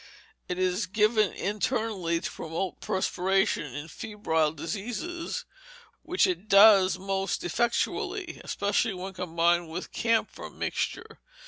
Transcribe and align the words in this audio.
It 0.49 0.57
is 0.57 0.87
given 0.87 1.31
internally 1.31 2.19
to 2.21 2.31
promote 2.31 2.81
perspiration 2.81 3.75
in 3.75 3.87
febrile 3.87 4.51
diseases, 4.51 5.45
which 6.01 6.25
it 6.25 6.49
does 6.49 6.97
most 6.97 7.43
effectually, 7.43 8.41
especially 8.43 8.95
when 8.95 9.13
combined 9.13 9.69
with 9.69 9.91
camphor 9.91 10.49
mixture. 10.49 11.19